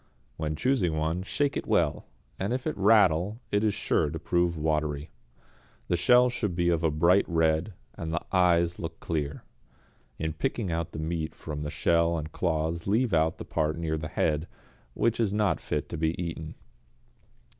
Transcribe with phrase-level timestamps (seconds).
[0.35, 2.07] When choosing one shake it well;
[2.39, 5.11] if it rattle it is sure to prove watery.
[5.89, 9.43] The shell should be of a bright red, and the eyes look clear.
[10.17, 13.95] In picking out the meat from the shell and claws leave out the part near
[13.95, 14.47] the head,
[14.95, 16.55] which is not fit to be eaten.